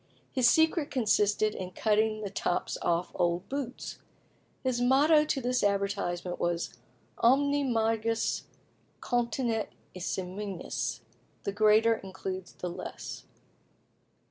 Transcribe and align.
His 0.31 0.49
secret 0.49 0.89
consisted 0.89 1.53
in 1.53 1.73
cutting 1.73 2.21
the 2.21 2.31
tops 2.31 2.75
off 2.81 3.11
old 3.13 3.47
boots. 3.49 3.99
His 4.63 4.81
motto 4.81 5.25
to 5.25 5.39
this 5.39 5.63
advertisement 5.63 6.39
was 6.39 6.73
"Omne 7.19 7.71
majus 7.71 8.45
continet 8.99 9.73
in 9.93 10.01
se 10.01 10.23
minus" 10.23 11.01
("The 11.43 11.51
greater 11.51 11.93
includes 11.97 12.53
the 12.53 12.69
less"). 12.71 13.25